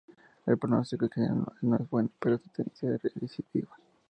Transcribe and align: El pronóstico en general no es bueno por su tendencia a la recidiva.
El 0.47 0.57
pronóstico 0.57 1.05
en 1.05 1.11
general 1.11 1.43
no 1.61 1.75
es 1.77 1.87
bueno 1.87 2.09
por 2.17 2.35
su 2.39 2.49
tendencia 2.49 2.89
a 2.89 2.93
la 2.93 2.97
recidiva. 3.21 3.77